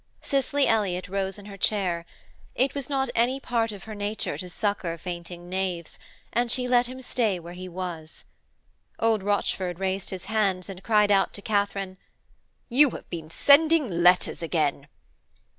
[0.23, 2.07] Cicely Elliott rose in her chair:
[2.55, 5.99] it was not any part of her nature to succour fainting knaves,
[6.33, 8.25] and she let him stay where he was.
[8.97, 11.99] Old Rochford raised his hands, and cried out to Katharine:
[12.67, 14.87] 'You have been sending letters again!'